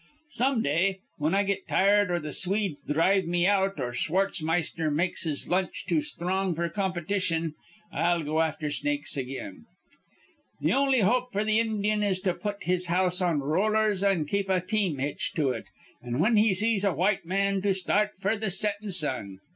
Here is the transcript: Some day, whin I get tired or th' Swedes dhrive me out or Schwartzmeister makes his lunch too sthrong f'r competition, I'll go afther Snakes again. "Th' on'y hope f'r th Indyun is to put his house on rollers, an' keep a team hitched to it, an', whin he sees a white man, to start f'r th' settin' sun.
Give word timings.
Some 0.29 0.63
day, 0.63 1.01
whin 1.19 1.35
I 1.35 1.43
get 1.43 1.67
tired 1.67 2.09
or 2.09 2.19
th' 2.19 2.33
Swedes 2.33 2.79
dhrive 2.83 3.27
me 3.27 3.45
out 3.45 3.79
or 3.79 3.91
Schwartzmeister 3.93 4.89
makes 4.91 5.25
his 5.25 5.47
lunch 5.47 5.85
too 5.85 6.01
sthrong 6.01 6.55
f'r 6.55 6.73
competition, 6.73 7.53
I'll 7.93 8.23
go 8.23 8.41
afther 8.41 8.71
Snakes 8.71 9.15
again. 9.15 9.65
"Th' 10.59 10.71
on'y 10.71 11.01
hope 11.01 11.31
f'r 11.31 11.45
th 11.45 11.55
Indyun 11.67 12.01
is 12.03 12.19
to 12.21 12.33
put 12.33 12.63
his 12.63 12.87
house 12.87 13.21
on 13.21 13.41
rollers, 13.41 14.01
an' 14.01 14.25
keep 14.25 14.49
a 14.49 14.59
team 14.59 14.97
hitched 14.97 15.35
to 15.35 15.51
it, 15.51 15.65
an', 16.01 16.15
whin 16.17 16.35
he 16.35 16.55
sees 16.55 16.83
a 16.83 16.91
white 16.93 17.27
man, 17.27 17.61
to 17.61 17.71
start 17.75 18.13
f'r 18.19 18.39
th' 18.41 18.51
settin' 18.51 18.89
sun. 18.89 19.39